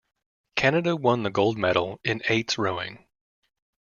Canada 0.55 0.95
won 0.95 1.21
the 1.21 1.29
gold 1.29 1.59
medal 1.59 1.99
in 2.03 2.23
eights 2.27 2.57
rowing. 2.57 3.05